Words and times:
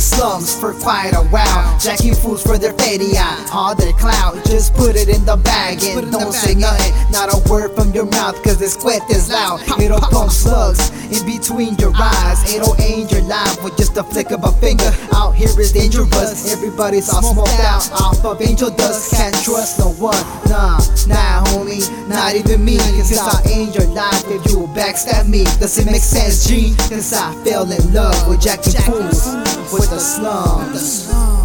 slums 0.00 0.58
for 0.58 0.72
quite 0.74 1.12
a 1.12 1.22
while. 1.28 1.78
Jacking 1.78 2.14
fools 2.14 2.42
for 2.42 2.56
their 2.58 2.72
fatty 2.72 3.16
eye, 3.16 3.46
all 3.52 3.74
their 3.74 3.92
clout. 3.92 4.34
Just 4.46 4.74
put 4.74 4.96
it 4.96 5.08
in 5.08 5.24
the 5.24 5.36
bag 5.36 5.82
and 5.82 6.10
don't 6.10 6.32
say 6.32 6.54
nothing. 6.54 6.92
Not 7.12 7.28
a 7.32 7.38
word 7.50 7.74
your 7.94 8.06
mouth, 8.06 8.42
cause 8.42 8.58
this 8.58 8.76
quit 8.76 9.02
is 9.10 9.30
loud. 9.30 9.60
It'll 9.80 10.00
pump 10.00 10.30
slugs 10.30 10.90
in 11.12 11.24
between 11.26 11.74
your 11.76 11.92
eyes. 11.94 12.54
It'll 12.54 12.76
end 12.80 13.10
your 13.10 13.22
life 13.22 13.62
with 13.62 13.76
just 13.76 13.96
a 13.96 14.04
flick 14.04 14.30
of 14.30 14.44
a 14.44 14.52
finger. 14.60 14.90
Out 15.14 15.34
here 15.34 15.48
is 15.60 15.72
dangerous. 15.72 16.52
Everybody's 16.52 17.08
all 17.12 17.22
smoked 17.22 17.60
out 17.60 17.90
off 17.92 18.24
of 18.24 18.40
angel 18.42 18.70
dust. 18.70 19.14
Can't 19.14 19.34
trust 19.42 19.78
no 19.78 19.90
one. 19.92 20.16
Nah, 20.48 20.78
nah, 21.06 21.44
homie, 21.52 21.82
not 22.08 22.34
even 22.34 22.64
me. 22.64 22.78
Cause 22.78 23.18
I'll 23.18 23.52
end 23.52 23.74
your 23.74 23.88
life 23.88 24.24
if 24.26 24.44
you 24.50 24.66
backstab 24.74 25.28
me. 25.28 25.44
Does 25.58 25.78
it 25.78 25.86
make 25.86 26.02
sense, 26.02 26.46
G? 26.46 26.74
Cause 26.88 27.12
I 27.12 27.32
fell 27.44 27.70
in 27.70 27.92
love 27.92 28.28
with 28.28 28.40
Jacking 28.40 28.80
Fools 28.82 29.34
with 29.72 29.90
the 29.90 29.98
slums. 29.98 31.37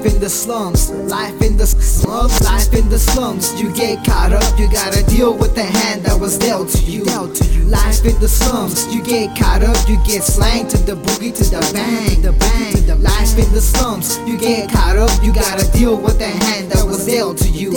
Life 0.00 0.14
in 0.14 0.20
the 0.20 0.30
slums, 0.30 0.90
life 0.90 1.42
in 1.42 1.58
the 1.58 1.66
slums, 1.66 2.40
life 2.40 2.72
in 2.72 2.88
the 2.88 2.98
slums. 2.98 3.60
You 3.60 3.70
get 3.74 4.02
caught 4.02 4.32
up, 4.32 4.58
you 4.58 4.66
gotta 4.72 5.04
deal 5.04 5.36
with 5.36 5.54
the 5.54 5.62
hand 5.64 6.04
that 6.04 6.18
was 6.18 6.38
dealt 6.38 6.70
to 6.70 6.82
you. 6.84 7.04
Life 7.04 8.06
in 8.06 8.18
the 8.18 8.26
slums, 8.26 8.86
you 8.94 9.02
get 9.02 9.36
caught 9.38 9.62
up, 9.62 9.76
you 9.86 10.02
get 10.06 10.22
slanged 10.22 10.70
to 10.70 10.78
the 10.78 10.96
boogie, 10.96 11.36
to 11.36 11.44
the 11.44 11.60
bang, 11.74 12.22
the 12.22 12.32
bang. 12.32 12.86
The 12.86 12.96
life 12.96 13.36
in 13.36 13.52
the 13.52 13.60
slums, 13.60 14.18
you 14.26 14.38
get 14.38 14.70
caught 14.70 14.96
up, 14.96 15.12
you 15.22 15.34
gotta 15.34 15.70
deal 15.70 16.00
with 16.00 16.18
the 16.18 16.28
hand 16.28 16.72
that 16.72 16.82
was 16.86 17.04
dealt 17.04 17.36
to 17.36 17.50
you. 17.50 17.76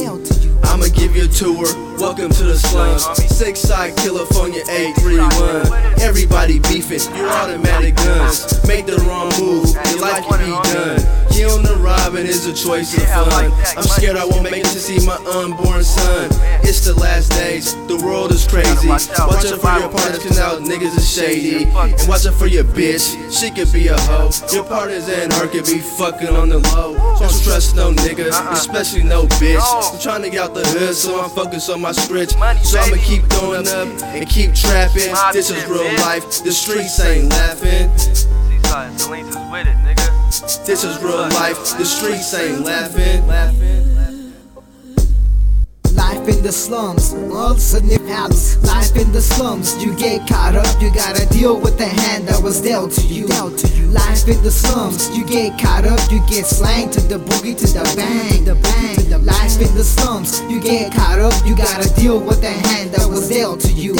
I'ma 0.63 0.87
give 0.95 1.17
you 1.17 1.25
a 1.25 1.27
tour. 1.27 1.67
Welcome 1.99 2.31
to 2.31 2.43
the 2.43 2.55
slums. 2.55 3.03
Six 3.35 3.59
side 3.59 3.97
California 3.97 4.61
831. 4.69 5.99
Everybody 5.99 6.59
beefing, 6.59 7.03
you 7.17 7.27
automatic 7.27 7.97
guns. 7.97 8.65
Make 8.65 8.85
the 8.85 8.95
wrong 9.03 9.27
move, 9.39 9.75
your 9.91 9.99
life 9.99 10.23
can 10.23 10.39
be 10.39 10.51
done. 10.71 11.02
Robbing 12.23 12.35
is 12.35 12.45
a 12.45 12.53
choice 12.53 12.97
of 12.97 13.03
fun. 13.03 13.51
I'm 13.77 13.83
scared 13.83 14.15
I 14.15 14.25
won't 14.25 14.43
make 14.43 14.63
it 14.63 14.71
to 14.71 14.79
see 14.79 15.05
my 15.05 15.15
unborn 15.35 15.83
son. 15.83 16.29
It's 16.63 16.85
the 16.85 16.93
last 16.99 17.31
days, 17.31 17.75
the 17.87 17.97
world 17.97 18.31
is 18.31 18.47
crazy. 18.47 18.87
Watch 18.87 19.09
out 19.09 19.59
for 19.59 19.79
your 19.79 19.89
partners, 19.89 20.23
cause 20.23 20.37
now 20.37 20.57
niggas 20.57 20.95
is 20.97 21.09
shady. 21.09 21.65
And 21.65 22.07
watch 22.07 22.25
out 22.25 22.33
for 22.35 22.47
your 22.47 22.63
bitch, 22.63 23.11
she 23.31 23.51
could 23.51 23.71
be 23.73 23.87
a 23.87 23.99
hoe. 24.01 24.29
Your 24.53 24.63
partners 24.63 25.09
and 25.09 25.33
her 25.33 25.47
could 25.47 25.65
be 25.65 25.79
fucking 25.79 26.29
on 26.29 26.49
the 26.49 26.59
low. 26.75 26.95
So 27.15 27.27
don't 27.27 27.43
trust 27.43 27.75
no 27.75 27.91
nigga, 27.91 28.29
especially 28.51 29.03
no 29.03 29.25
bitch. 29.39 29.61
I'm 29.61 29.99
trying 29.99 30.21
to 30.23 30.29
get 30.29 30.43
out 30.43 30.53
the 30.53 30.65
hood, 30.65 30.95
so 30.95 31.21
I'm 31.21 31.29
focused 31.29 31.69
on 31.69 31.81
my 31.81 31.91
scritch. 31.91 32.31
So 32.63 32.79
I'ma 32.79 32.97
keep 33.03 33.27
going 33.29 33.67
up 33.67 33.87
and 34.15 34.27
keep 34.29 34.53
trapping. 34.53 35.13
This 35.33 35.49
is 35.49 35.63
real 35.65 35.91
life, 35.99 36.23
the 36.43 36.51
streets 36.51 36.99
ain't 36.99 37.29
laughing. 37.29 37.91
This 40.65 40.85
is 40.85 40.97
real 41.03 41.17
life, 41.17 41.77
the 41.77 41.83
streets 41.83 42.33
ain't 42.33 42.61
laughing. 42.61 43.27
Life 45.93 46.27
in 46.29 46.41
the 46.41 46.53
slums, 46.53 47.13
loves 47.13 47.73
and 47.73 47.91
house. 48.09 48.55
Life 48.63 48.95
in 48.95 49.11
the 49.11 49.21
slums, 49.21 49.75
you 49.83 49.93
get 49.97 50.25
caught 50.25 50.55
up, 50.55 50.81
you 50.81 50.89
gotta 50.93 51.25
deal 51.27 51.59
with 51.59 51.77
the 51.77 51.85
hand 51.85 52.29
that 52.29 52.41
was 52.41 52.61
dealt 52.61 52.93
to 52.93 53.05
you. 53.07 53.27
Life 53.27 54.27
in 54.29 54.41
the 54.41 54.51
slums, 54.51 55.09
you 55.15 55.25
get 55.25 55.59
caught 55.59 55.85
up, 55.85 55.99
you 56.09 56.25
get 56.27 56.45
slanged 56.45 56.93
to 56.93 57.01
the 57.01 57.19
boogie, 57.19 57.57
to 57.57 57.67
the 57.67 57.83
bang, 57.97 58.45
the 58.45 58.55
bang. 58.55 59.25
Life 59.25 59.59
in 59.59 59.75
the 59.75 59.83
slums, 59.83 60.41
you 60.49 60.61
get 60.61 60.93
caught 60.93 61.19
up, 61.19 61.33
you 61.45 61.57
gotta 61.57 61.93
deal 61.95 62.19
with 62.19 62.39
the 62.39 62.49
hand 62.49 62.91
that 62.91 63.07
was 63.09 63.27
dealt 63.29 63.59
to 63.61 63.73
you. 63.73 63.95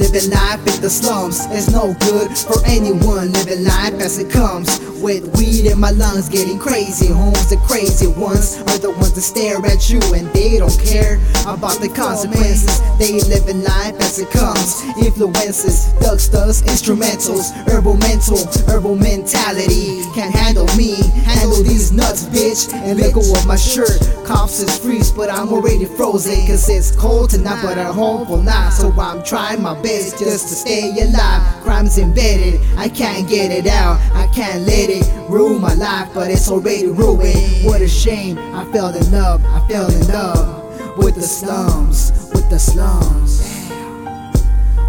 Living 0.00 0.30
life 0.30 0.60
in 0.60 0.80
the 0.80 0.88
slums 0.88 1.44
is 1.52 1.70
no 1.70 1.92
good 2.00 2.32
for 2.32 2.56
anyone. 2.64 3.32
Living 3.32 3.64
life 3.64 3.92
as 4.00 4.18
it 4.18 4.32
comes. 4.32 4.80
With 5.00 5.36
weed 5.36 5.64
in 5.66 5.78
my 5.78 5.90
lungs, 5.90 6.28
getting 6.28 6.58
crazy. 6.58 7.08
Homes, 7.08 7.48
the 7.48 7.56
crazy 7.68 8.06
ones 8.06 8.60
are 8.68 8.78
the 8.78 8.92
ones 8.96 9.12
that 9.12 9.20
stare 9.20 9.56
at 9.64 9.90
you 9.90 10.00
and 10.12 10.28
they 10.32 10.56
don't 10.56 10.78
care 10.80 11.16
about 11.44 11.80
the 11.80 11.88
consequences. 11.88 12.80
They 12.98 13.20
living 13.28 13.62
life 13.62 13.96
as 14.00 14.18
it 14.18 14.30
comes. 14.30 14.80
Influences, 14.96 15.92
ducksters, 16.00 16.64
instrumentals, 16.64 17.52
herbal 17.68 17.96
mental, 17.96 18.40
herbal 18.72 18.96
mentality. 18.96 20.00
Can't 20.14 20.34
handle 20.34 20.68
me, 20.76 20.96
handle 21.28 21.62
these 21.62 21.92
nuts, 21.92 22.24
bitch. 22.26 22.72
And 22.72 22.98
let 23.00 23.12
go 23.12 23.20
of 23.20 23.46
my 23.46 23.56
shirt. 23.56 24.00
Cops 24.24 24.60
is 24.60 24.78
freeze, 24.78 25.12
but 25.12 25.30
I'm 25.30 25.48
already 25.48 25.84
frozen. 25.84 26.46
Cause 26.46 26.68
it's 26.68 26.90
cold 26.90 27.30
tonight, 27.30 27.62
but 27.62 27.76
I 27.78 27.92
hope 27.92 28.28
will 28.28 28.42
not. 28.42 28.72
So 28.72 28.92
I'm 28.92 29.22
trying 29.22 29.62
my 29.62 29.80
best 29.80 29.89
just 29.98 30.48
to 30.48 30.54
stay 30.54 30.90
alive. 31.02 31.62
Crime's 31.62 31.98
embedded, 31.98 32.60
I 32.76 32.88
can't 32.88 33.28
get 33.28 33.50
it 33.50 33.66
out. 33.66 33.98
I 34.14 34.26
can't 34.34 34.62
let 34.62 34.88
it 34.88 35.04
ruin 35.28 35.60
my 35.60 35.74
life, 35.74 36.08
but 36.14 36.30
it's 36.30 36.48
already 36.48 36.86
ruined. 36.86 37.64
What 37.64 37.80
a 37.80 37.88
shame, 37.88 38.38
I 38.38 38.64
fell 38.72 38.94
in 38.94 39.10
love, 39.10 39.44
I 39.44 39.66
fell 39.68 39.90
in 39.90 40.06
love 40.08 40.96
with 40.96 41.16
the 41.16 41.22
slums, 41.22 42.30
with 42.32 42.48
the 42.50 42.58
slums. 42.58 43.42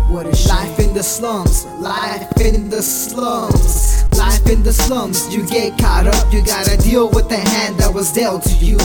What 0.09 0.27
a 0.27 0.35
shame. 0.35 0.55
Life 0.55 0.79
in 0.79 0.93
the 0.93 1.03
slums, 1.03 1.65
life 1.79 2.41
in 2.41 2.69
the 2.69 2.81
slums. 2.81 4.00
The 4.71 4.83
slums, 4.83 5.35
you 5.35 5.45
get 5.45 5.77
caught 5.77 6.07
up, 6.07 6.31
you 6.31 6.41
gotta 6.45 6.77
deal 6.77 7.09
with 7.09 7.27
the 7.27 7.35
hand 7.35 7.77
that 7.79 7.93
was 7.93 8.13
dealt 8.13 8.43
to 8.43 8.55
you. 8.55 8.77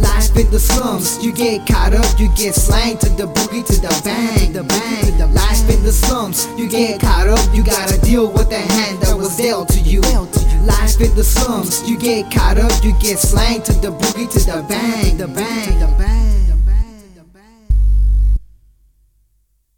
Life 0.00 0.34
in 0.34 0.50
the 0.50 0.58
slums, 0.58 1.22
you 1.22 1.34
get 1.34 1.66
caught 1.66 1.92
up, 1.92 2.18
you 2.18 2.30
get 2.34 2.54
slanged 2.54 3.02
to 3.02 3.10
the 3.10 3.26
boogie, 3.26 3.62
to 3.66 3.78
the 3.78 3.92
bang, 4.02 4.54
the 4.54 4.62
bang. 4.62 5.18
The 5.18 5.26
life 5.26 5.68
in 5.68 5.82
the 5.82 5.92
slums, 5.92 6.48
you 6.56 6.66
get 6.66 7.02
caught 7.02 7.28
up, 7.28 7.54
you 7.54 7.62
gotta 7.62 8.00
deal 8.00 8.32
with 8.32 8.48
the 8.48 8.56
hand 8.56 9.02
that 9.02 9.18
was 9.18 9.36
dealt 9.36 9.68
to 9.68 9.80
you. 9.80 10.00
Life 10.64 10.98
in 10.98 11.14
the 11.14 11.24
slums, 11.24 11.86
you 11.86 11.98
get 11.98 12.32
caught 12.32 12.56
up, 12.56 12.72
you 12.82 12.94
get 12.98 13.18
slanged 13.18 13.66
to 13.66 13.74
the 13.74 13.92
boogie, 13.92 14.32
to 14.32 14.38
the 14.38 14.64
bang, 14.66 15.18
the 15.18 15.28
bang, 15.28 15.78
the 15.78 15.94
bang. 15.98 16.27